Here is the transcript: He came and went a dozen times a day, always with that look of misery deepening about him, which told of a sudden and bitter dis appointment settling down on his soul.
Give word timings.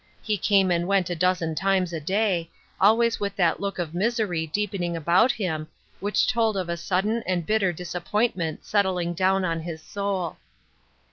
He 0.23 0.35
came 0.35 0.71
and 0.71 0.87
went 0.87 1.11
a 1.11 1.15
dozen 1.15 1.53
times 1.53 1.93
a 1.93 1.99
day, 1.99 2.49
always 2.79 3.19
with 3.19 3.35
that 3.35 3.59
look 3.59 3.77
of 3.77 3.93
misery 3.93 4.47
deepening 4.47 4.97
about 4.97 5.31
him, 5.33 5.67
which 5.99 6.25
told 6.25 6.57
of 6.57 6.69
a 6.69 6.75
sudden 6.77 7.21
and 7.27 7.45
bitter 7.45 7.71
dis 7.71 7.93
appointment 7.93 8.65
settling 8.65 9.13
down 9.13 9.45
on 9.45 9.59
his 9.59 9.79
soul. 9.79 10.37